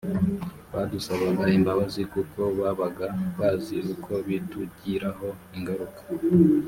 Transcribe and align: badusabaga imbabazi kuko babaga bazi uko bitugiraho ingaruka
badusabaga 0.73 1.45
imbabazi 1.57 2.01
kuko 2.13 2.39
babaga 2.59 3.07
bazi 3.39 3.77
uko 3.93 4.11
bitugiraho 4.25 5.27
ingaruka 5.57 6.01